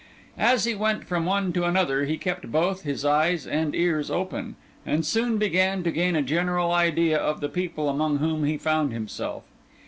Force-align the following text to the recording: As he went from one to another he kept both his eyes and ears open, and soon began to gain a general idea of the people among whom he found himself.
As 0.39 0.65
he 0.65 0.73
went 0.73 1.03
from 1.05 1.25
one 1.27 1.53
to 1.53 1.63
another 1.63 2.05
he 2.05 2.17
kept 2.17 2.51
both 2.51 2.81
his 2.81 3.05
eyes 3.05 3.45
and 3.45 3.75
ears 3.75 4.09
open, 4.09 4.55
and 4.83 5.05
soon 5.05 5.37
began 5.37 5.83
to 5.83 5.91
gain 5.91 6.15
a 6.15 6.23
general 6.23 6.71
idea 6.71 7.19
of 7.19 7.39
the 7.39 7.49
people 7.49 7.87
among 7.87 8.17
whom 8.17 8.43
he 8.43 8.57
found 8.57 8.93
himself. 8.93 9.43